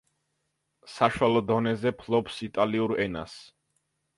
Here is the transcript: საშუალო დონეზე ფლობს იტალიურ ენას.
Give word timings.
საშუალო 0.93 1.43
დონეზე 1.51 1.91
ფლობს 1.99 2.41
იტალიურ 2.49 2.95
ენას. 3.07 3.37